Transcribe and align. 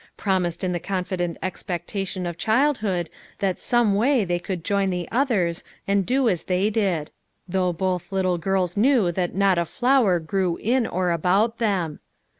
Promised 0.17 0.63
in 0.63 0.71
the 0.71 0.79
confident 0.79 1.37
expectation 1.43 2.25
of 2.25 2.35
childhood 2.35 3.07
that 3.37 3.61
some 3.61 3.93
way 3.93 4.25
they 4.25 4.39
could 4.39 4.63
join 4.63 4.89
the 4.89 5.07
others 5.11 5.63
and 5.87 6.07
do 6.07 6.27
as 6.27 6.45
they 6.45 6.71
did; 6.71 7.11
though 7.47 7.71
both 7.71 8.11
little 8.11 8.39
girls 8.39 8.75
knew 8.75 9.11
that 9.11 9.35
not 9.35 9.59
a 9.59 9.65
flower 9.65 10.17
grew 10.19 10.57
in 10.57 10.87
or 10.87 11.11
about 11.11 11.59
them. 11.59 11.99